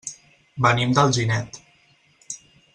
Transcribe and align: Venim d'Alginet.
Venim 0.67 0.95
d'Alginet. 0.99 1.61